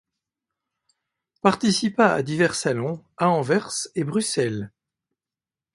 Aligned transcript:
Participa 1.43 2.11
à 2.11 2.23
divers 2.23 2.55
salons 2.55 3.05
à 3.17 3.29
Anvers 3.29 3.87
et 3.93 4.03
Bruxelles. 4.03 4.71